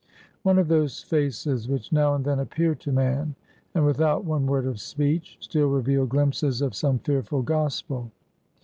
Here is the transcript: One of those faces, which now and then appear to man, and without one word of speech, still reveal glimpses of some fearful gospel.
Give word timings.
One 0.41 0.57
of 0.57 0.67
those 0.67 1.03
faces, 1.03 1.69
which 1.69 1.91
now 1.91 2.15
and 2.15 2.25
then 2.25 2.39
appear 2.39 2.73
to 2.73 2.91
man, 2.91 3.35
and 3.75 3.85
without 3.85 4.25
one 4.25 4.47
word 4.47 4.65
of 4.65 4.79
speech, 4.81 5.37
still 5.39 5.67
reveal 5.67 6.07
glimpses 6.07 6.59
of 6.63 6.73
some 6.73 6.97
fearful 6.97 7.43
gospel. 7.43 8.09